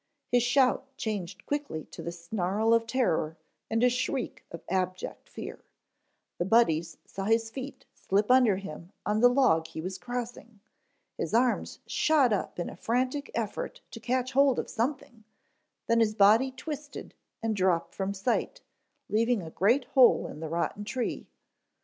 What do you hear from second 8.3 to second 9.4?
under him on the